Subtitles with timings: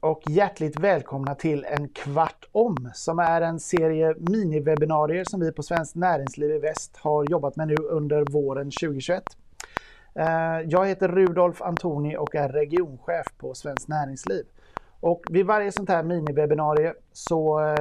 [0.00, 5.62] och hjärtligt välkomna till en kvart om som är en serie miniwebbinarier som vi på
[5.62, 9.22] Svenskt Näringsliv i Väst har jobbat med nu under våren 2021.
[10.14, 14.44] Eh, jag heter Rudolf Antoni och är regionchef på Svenskt Näringsliv.
[15.00, 17.76] Och vid varje sånt här miniwebbinarie så eh,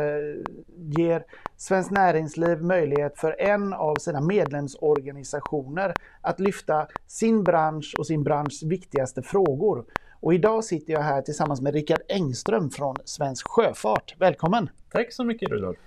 [0.76, 1.23] ger
[1.58, 8.64] Svenskt Näringsliv möjlighet för en av sina medlemsorganisationer att lyfta sin bransch och sin branschs
[8.64, 9.86] viktigaste frågor.
[10.20, 14.16] Och idag sitter jag här tillsammans med Rickard Engström från Svensk Sjöfart.
[14.18, 14.70] Välkommen!
[14.92, 15.78] Tack så mycket Rudolf!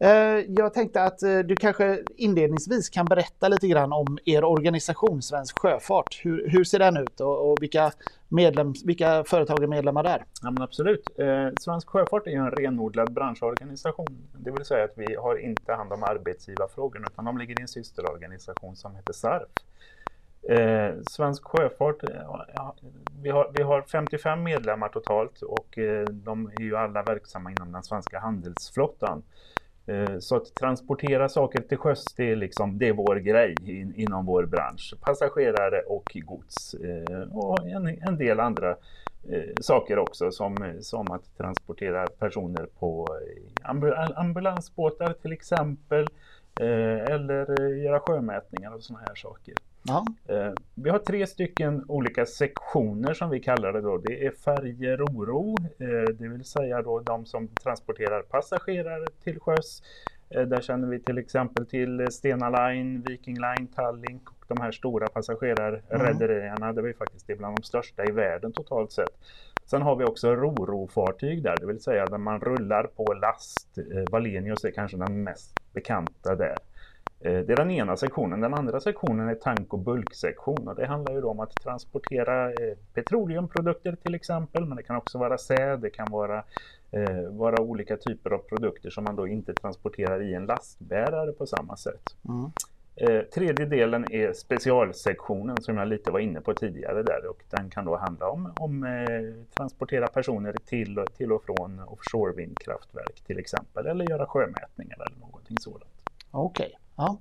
[0.00, 0.10] Eh,
[0.48, 5.58] jag tänkte att eh, du kanske inledningsvis kan berätta lite grann om er organisation Svensk
[5.58, 6.20] Sjöfart.
[6.22, 7.92] Hur, hur ser den ut och, och vilka,
[8.28, 10.24] medlem, vilka företag är medlemmar där?
[10.42, 11.18] Ja, men absolut.
[11.18, 14.28] Eh, Svensk Sjöfart är en renodlad branschorganisation.
[14.36, 17.68] Det vill säga att vi har inte hand om arbetsgivarfrågorna utan de ligger i en
[17.68, 19.48] systerorganisation som heter SARF.
[20.42, 22.22] Eh, Svensk Sjöfart, eh,
[22.54, 22.74] ja,
[23.22, 27.72] vi, har, vi har 55 medlemmar totalt och eh, de är ju alla verksamma inom
[27.72, 29.22] den svenska handelsflottan.
[29.86, 33.94] Eh, så att transportera saker till sjöss, det är, liksom, det är vår grej in,
[33.96, 34.94] inom vår bransch.
[35.00, 38.70] Passagerare och gods eh, och en, en del andra
[39.30, 43.06] eh, saker också som, som att transportera personer på
[43.64, 43.70] eh,
[44.16, 46.06] ambulansbåtar till exempel
[46.60, 49.54] eh, eller göra sjömätningar och sådana här saker.
[49.82, 50.04] Ja.
[50.28, 53.98] Eh, vi har tre stycken olika sektioner som vi kallar det då.
[53.98, 59.82] Det är färger oro, eh, det vill säga då de som transporterar passagerare till sjöss.
[60.30, 64.70] Eh, där känner vi till exempel till Stena Line, Viking Line, Tallink och de här
[64.70, 66.74] stora passagerarrederierna mm.
[66.74, 69.18] där vi faktiskt är bland de största i världen totalt sett.
[69.64, 73.78] Sen har vi också roro-fartyg där, det vill säga där man rullar på last.
[74.10, 76.56] Valenius är kanske den mest bekanta där.
[77.20, 78.40] Eh, det är den ena sektionen.
[78.40, 82.76] Den andra sektionen är tank och bulksektion och det handlar ju om att transportera eh,
[82.94, 86.44] petroleumprodukter till exempel, men det kan också vara säd, det kan vara,
[86.90, 91.46] eh, vara olika typer av produkter som man då inte transporterar i en lastbärare på
[91.46, 92.16] samma sätt.
[92.28, 92.50] Mm.
[93.00, 97.70] Eh, tredje delen är specialsektionen som jag lite var inne på tidigare där och den
[97.70, 103.38] kan då handla om, om eh, transportera personer till, till och från offshore vindkraftverk till
[103.38, 105.92] exempel eller göra sjömätningar eller någonting sådant.
[106.30, 106.66] Okej.
[106.66, 106.87] Okay.
[106.98, 107.18] Ja.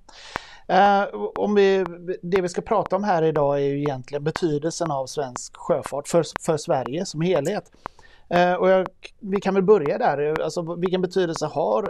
[0.71, 1.85] Uh, om vi,
[2.21, 6.25] det vi ska prata om här idag är ju egentligen betydelsen av svensk sjöfart för,
[6.41, 7.71] för Sverige som helhet.
[8.35, 8.87] Uh, och jag,
[9.19, 11.89] vi kan väl börja där, alltså, vilken betydelse har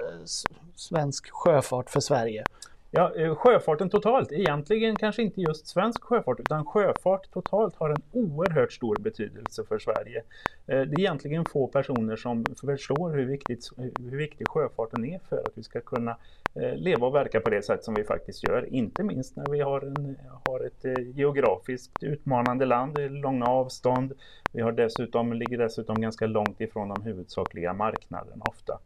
[0.75, 2.43] svensk sjöfart för Sverige?
[2.91, 8.01] Ja, eh, sjöfarten totalt, egentligen kanske inte just svensk sjöfart utan sjöfart totalt har en
[8.11, 10.23] oerhört stor betydelse för Sverige.
[10.67, 15.37] Eh, det är egentligen få personer som förstår hur, viktigt, hur viktig sjöfarten är för
[15.37, 16.17] att vi ska kunna
[16.55, 18.73] eh, leva och verka på det sätt som vi faktiskt gör.
[18.73, 24.13] Inte minst när vi har, en, har ett geografiskt utmanande land, långa avstånd.
[24.53, 28.79] Vi har dessutom, ligger dessutom ganska långt ifrån de huvudsakliga marknaderna ofta.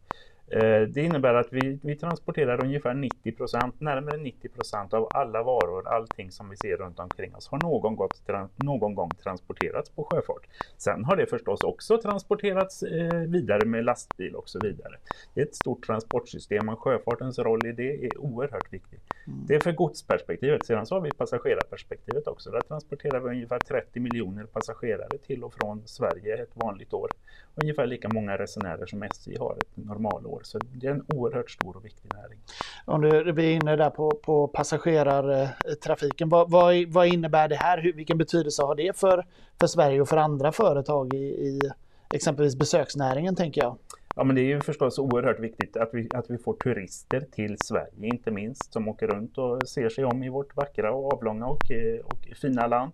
[0.52, 6.30] Eh, det innebär att vi, vi transporterar ungefär 90% närmare 90% av alla varor, allting
[6.30, 8.22] som vi ser runt omkring oss har någon, gått,
[8.56, 10.46] någon gång transporterats på sjöfart.
[10.76, 14.96] Sen har det förstås också transporterats eh, vidare med lastbil och så vidare.
[15.34, 19.00] Det är ett stort transportsystem och sjöfartens roll i det är oerhört viktig.
[19.26, 19.46] Mm.
[19.46, 20.66] Det är för godsperspektivet.
[20.66, 22.50] Sedan så har vi passagerarperspektivet också.
[22.50, 27.10] Där transporterar vi ungefär 30 miljoner passagerare till och från Sverige ett vanligt år.
[27.54, 30.40] Ungefär lika många resenärer som SJ har ett normalår.
[30.44, 32.38] Så det är en oerhört stor och viktig näring.
[32.84, 37.82] Om du, vi är inne där på, på passagerartrafiken, vad, vad, vad innebär det här?
[37.82, 39.26] Hur, vilken betydelse har det för,
[39.60, 41.70] för Sverige och för andra företag i, i
[42.12, 43.78] exempelvis besöksnäringen tänker jag?
[44.16, 47.56] Ja, men det är ju förstås oerhört viktigt att vi, att vi får turister till
[47.58, 51.46] Sverige, inte minst, som åker runt och ser sig om i vårt vackra och avlånga
[51.46, 52.92] och, eh, och fina land.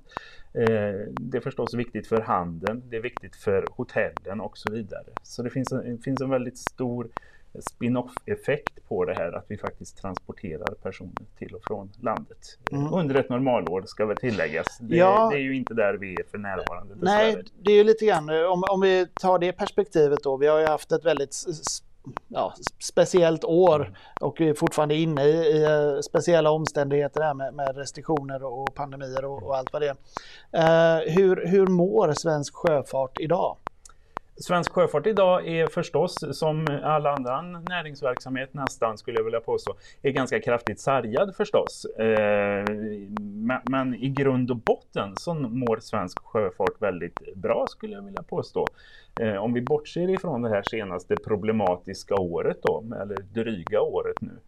[0.55, 0.65] Eh,
[1.21, 5.07] det är förstås viktigt för handeln, det är viktigt för hotellen och så vidare.
[5.23, 7.09] Så det finns en, finns en väldigt stor
[7.61, 12.59] spin-off-effekt på det här att vi faktiskt transporterar personer till och från landet.
[12.73, 12.95] Mm.
[12.95, 14.79] Under ett normalår ska väl tilläggas.
[14.81, 15.29] Det, ja.
[15.33, 16.95] det, är ju inte där vi är för närvarande.
[16.97, 20.37] Nej, det är ju lite grann om, om vi tar det perspektivet då.
[20.37, 21.35] Vi har ju haft ett väldigt
[22.29, 27.77] ja, speciellt år och är fortfarande inne i, i eh, speciella omständigheter där med, med
[27.77, 29.97] restriktioner och pandemier och, och allt vad det är.
[30.55, 33.57] Uh, hur, hur mår svensk sjöfart idag?
[34.41, 40.11] Svensk sjöfart idag är förstås, som all annan näringsverksamhet nästan skulle jag vilja påstå, är
[40.11, 41.85] ganska kraftigt sargad förstås.
[41.85, 42.65] Eh,
[43.71, 48.67] men i grund och botten så mår svensk sjöfart väldigt bra skulle jag vilja påstå.
[49.21, 54.39] Eh, om vi bortser ifrån det här senaste problematiska året då, eller dryga året nu,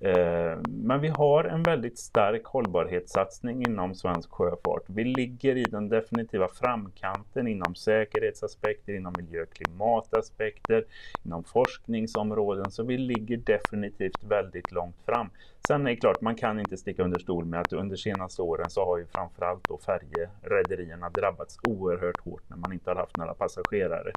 [0.00, 4.82] Eh, men vi har en väldigt stark hållbarhetssatsning inom svensk sjöfart.
[4.86, 10.84] Vi ligger i den definitiva framkanten inom säkerhetsaspekter, inom miljö och klimataspekter,
[11.24, 15.30] inom forskningsområden, så vi ligger definitivt väldigt långt fram.
[15.66, 18.70] Sen är det klart, man kan inte sticka under stol med att under senaste åren
[18.70, 23.34] så har ju framförallt då färjerederierna drabbats oerhört hårt när man inte har haft några
[23.34, 24.12] passagerare.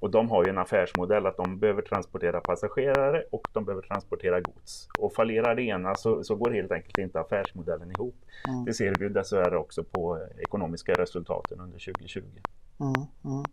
[0.00, 4.40] Och de har ju en affärsmodell att de behöver transportera passagerare och de behöver transportera
[4.40, 4.88] gods.
[5.00, 8.16] Och fallerar det ena så, så går helt enkelt inte affärsmodellen ihop.
[8.48, 8.64] Mm.
[8.64, 12.20] Det ser vi dessvärre också på ekonomiska resultaten under 2020.
[12.80, 12.94] Mm,
[13.24, 13.44] mm.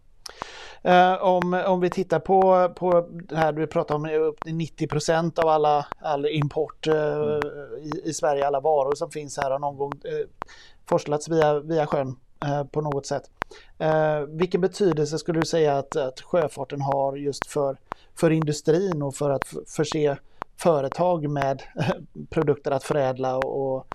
[0.84, 4.88] Eh, om, om vi tittar på, på det här du pratar om upp till 90
[4.88, 7.40] procent av alla all import uh,
[7.82, 10.28] i, i, Sverige, alla varor som finns här har någon gång eh,
[10.86, 12.16] forslats via, via sjön
[12.46, 13.24] eh, på något sätt.
[13.78, 17.78] Eh, vilken betydelse skulle du säga att, att sjöfarten har just för,
[18.16, 20.18] för industrin och för att förse
[20.58, 21.90] företag med eh,
[22.30, 23.88] produkter att förädla och, och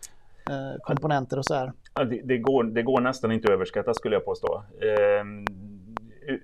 [0.51, 1.73] eh, komponenter och så här?
[1.95, 4.63] Ja, det, det, går, det går nästan inte att överskatta skulle jag påstå.
[4.81, 5.45] Ehm,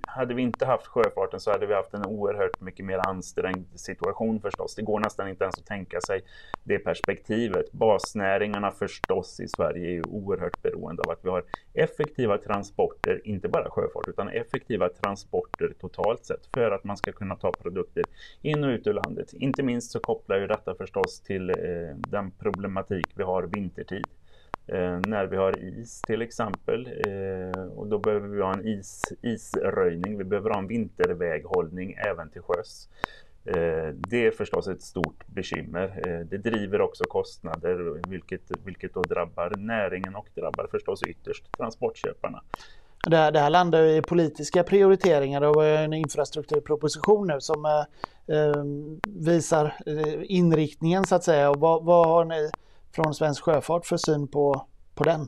[0.07, 4.41] hade vi inte haft sjöfarten så hade vi haft en oerhört mycket mer ansträngd situation
[4.41, 4.75] förstås.
[4.75, 6.21] Det går nästan inte ens att tänka sig
[6.63, 7.71] det perspektivet.
[7.71, 11.43] Basnäringarna förstås i Sverige är oerhört beroende av att vi har
[11.73, 17.35] effektiva transporter, inte bara sjöfart, utan effektiva transporter totalt sett för att man ska kunna
[17.35, 18.03] ta produkter
[18.41, 19.33] in och ut ur landet.
[19.33, 21.55] Inte minst så kopplar ju detta förstås till eh,
[21.95, 24.05] den problematik vi har vintertid.
[24.67, 26.87] Eh, när vi har is till exempel.
[27.07, 30.17] Eh, och då behöver vi ha en is, isröjning.
[30.17, 32.89] Vi behöver ha en vinterväghållning även till sjöss.
[33.45, 36.01] Eh, det är förstås ett stort bekymmer.
[36.07, 42.41] Eh, det driver också kostnader vilket, vilket då drabbar näringen och drabbar förstås ytterst transportköparna.
[43.07, 48.63] Det här, det här landar i politiska prioriteringar och en infrastrukturproposition nu som eh, eh
[49.03, 51.49] visar eh, inriktningen så att säga.
[51.49, 52.49] Och vad, vad har ni
[52.95, 55.27] från Svensk Sjöfart för syn på, på den?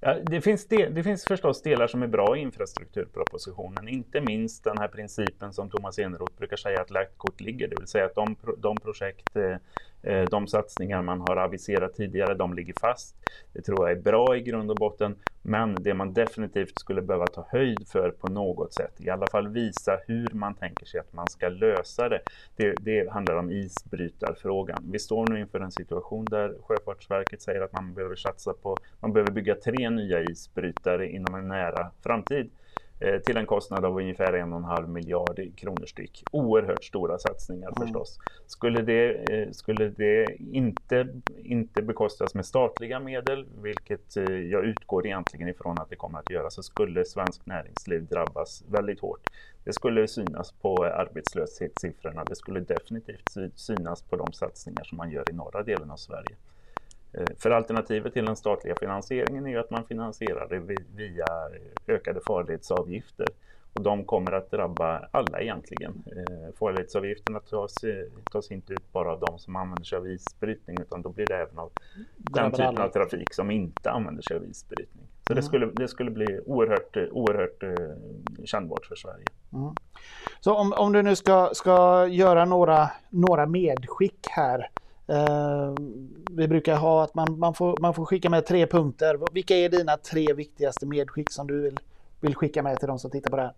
[0.00, 4.64] Ja, det, finns del, det finns förstås delar som är bra i infrastrukturpropositionen, inte minst
[4.64, 8.04] den här principen som Thomas Eneroth brukar säga att lagt kort ligger, det vill säga
[8.04, 9.56] att de, de projekt eh,
[10.02, 13.16] Eh, de satsningar man har aviserat tidigare, de ligger fast.
[13.52, 17.26] Det tror jag är bra i grund och botten, men det man definitivt skulle behöva
[17.26, 21.12] ta höjd för på något sätt, i alla fall visa hur man tänker sig att
[21.12, 22.20] man ska lösa det.
[22.56, 24.82] Det, det handlar om isbrytarfrågan.
[24.92, 29.12] Vi står nu inför en situation där Sjöfartsverket säger att man behöver satsa på, man
[29.12, 32.50] behöver bygga tre nya isbrytare inom en nära framtid.
[33.00, 36.24] Eh, till en kostnad av ungefär en och en halv miljard kronor styck.
[36.30, 37.86] Oerhört stora satsningar mm.
[37.86, 38.18] förstås.
[38.46, 41.08] Skulle det, eh, skulle det inte,
[41.42, 46.30] inte bekostas med statliga medel, vilket eh, jag utgår egentligen ifrån att det kommer att
[46.30, 49.28] göra, så skulle svensk näringsliv drabbas väldigt hårt.
[49.64, 52.24] Det skulle synas på arbetslöshetssiffrorna.
[52.24, 56.36] Det skulle definitivt synas på de satsningar som man gör i norra delen av Sverige.
[57.12, 60.58] Eh, för alternativet till den statliga finansieringen är ju att man finansierar det
[60.96, 61.26] via
[61.86, 63.26] ökade farledsavgifter.
[63.72, 66.02] Och de kommer att drabba alla egentligen.
[66.06, 67.74] Eh, farledsavgifterna tas,
[68.32, 71.36] tas inte ut bara av de som använder sig av isbrytning utan då blir det
[71.36, 71.72] även av
[72.16, 72.84] den typen alla.
[72.84, 75.06] av trafik som inte använder sig av isbrytning.
[75.26, 75.36] Så mm.
[75.36, 79.26] det, skulle, det skulle bli oerhört, oerhört eh, kännbart för Sverige.
[79.52, 79.74] Mm.
[80.40, 84.70] Så om, om du nu ska, ska göra några, några medskick här
[85.10, 85.74] Uh,
[86.30, 89.18] vi brukar ha att man, man, får, man får skicka med tre punkter.
[89.32, 91.78] Vilka är dina tre viktigaste medskick som du vill,
[92.20, 93.52] vill skicka med till de som tittar på det här?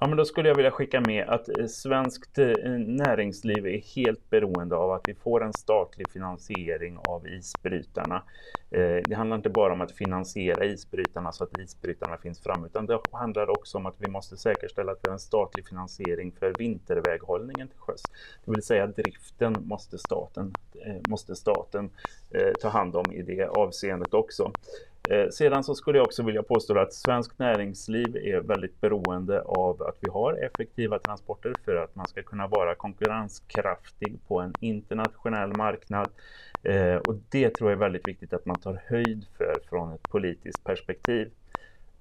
[0.00, 2.48] Ja, men då skulle jag vilja skicka med att eh, svenskt eh,
[2.78, 8.22] näringsliv är helt beroende av att vi får en statlig finansiering av isbrytarna.
[8.70, 12.86] Eh, det handlar inte bara om att finansiera isbrytarna så att isbrytarna finns fram, utan
[12.86, 16.52] det handlar också om att vi måste säkerställa att vi har en statlig finansiering för
[16.58, 18.02] vinterväghållningen till sjöss.
[18.44, 20.52] Det vill säga driften måste staten,
[21.08, 21.90] måste staten
[22.60, 24.52] ta hand om i det avseendet också.
[25.10, 29.82] Eh, sedan så skulle jag också vilja påstå att svenskt näringsliv är väldigt beroende av
[29.82, 35.52] att vi har effektiva transporter för att man ska kunna vara konkurrenskraftig på en internationell
[35.52, 36.10] marknad.
[36.62, 40.08] Eh, och det tror jag är väldigt viktigt att man tar höjd för från ett
[40.08, 41.30] politiskt perspektiv.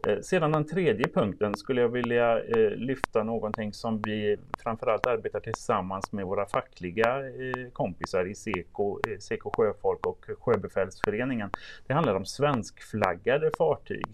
[0.07, 5.39] Eh, sedan den tredje punkten skulle jag vilja eh, lyfta någonting som vi framförallt arbetar
[5.39, 11.49] tillsammans med våra fackliga eh, kompisar i Seko, Seko Sjöfolk och Sjöbefälsföreningen.
[11.87, 14.05] Det handlar om svenskflaggade fartyg.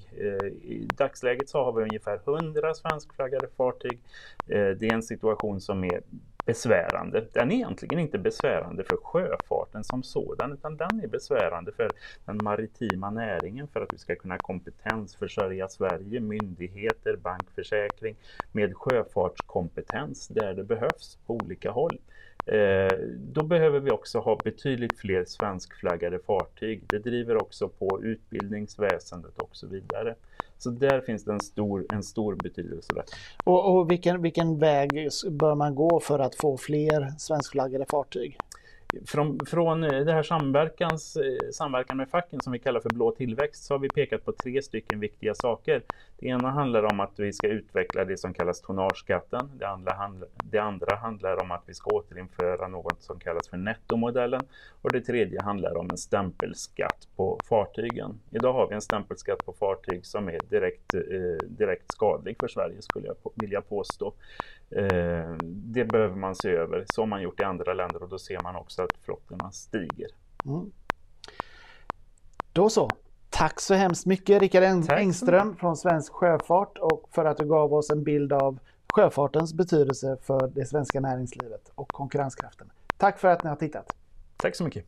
[0.64, 4.00] I dagsläget så har vi ungefär 100 svenskflaggade fartyg.
[4.48, 6.02] Det är en situation som är
[6.46, 7.28] besvärande.
[7.34, 11.92] Den är egentligen inte besvärande för sjöfarten som sådan utan den är besvärande för
[12.26, 18.16] den maritima näringen för att vi ska kunna kompetensförsörja Sverige, myndigheter, bankförsäkring
[18.52, 21.98] med sjöfartskompetens där det behövs på olika håll.
[22.46, 26.84] Eh, då behöver vi också ha betydligt fler svenskflaggade fartyg.
[26.88, 30.16] Det driver också på utbildningsväsendet och så vidare.
[30.58, 33.04] Så där finns det en stor, en stor betydelse.
[33.44, 38.38] Och, och vilken, vilken väg bör man gå för att få fler svenskflaggade fartyg?
[39.06, 43.12] Från, från eh, det här samverkans, eh, samverkan med facken som vi kallar för blå
[43.12, 45.84] tillväxt så har vi pekat på tre stycken viktiga saker.
[46.22, 49.50] Det ena handlar om att vi ska utveckla det som kallas tonnageskatten.
[49.60, 53.58] Det andra, handl det andra handlar om att vi ska återinföra något som kallas för
[53.58, 54.42] nettomodellen.
[54.82, 58.20] Och det tredje handlar om en stämpelskatt på fartygen.
[58.32, 62.82] Idag har vi en stämpelskatt på fartyg som är direkt, eh, direkt skadlig för Sverige
[62.82, 64.14] skulle jag vilja påstå.
[64.70, 68.20] Eh, det behöver man se över, så har man gjort i andra länder och då
[68.20, 70.10] ser man också att flottorna stiger.
[70.46, 70.72] Mm.
[72.54, 72.90] Då så.
[73.42, 77.90] Tack så hemskt mycket Rickard Engström från Svensk Sjöfart och för att du gav oss
[77.90, 78.60] en bild av
[78.94, 82.72] sjöfartens betydelse för det svenska näringslivet och konkurrenskraften.
[82.98, 83.96] Tack för att ni har tittat.
[84.38, 84.86] Tack så mycket.